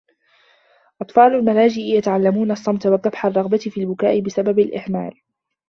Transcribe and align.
أطفال 1.01 1.33
الملاجئ 1.35 1.81
يتعلمون 1.81 2.51
الصمت 2.51 2.85
و 2.87 2.97
كبح 2.97 3.25
الرغبة 3.25 3.57
في 3.57 3.81
البكاء 3.81 4.19
بسبب 4.21 4.59
الإهمال 4.59 5.11